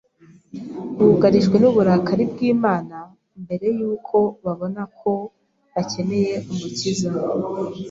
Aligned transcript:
bugarijwe 1.07 1.55
n’uburakari 1.59 2.23
bw’Imana, 2.31 2.97
mbere 3.43 3.65
y’uko 3.77 4.17
babona 4.43 4.81
ko 4.99 5.11
bakeneye 5.73 6.33
Umukiza. 6.51 7.09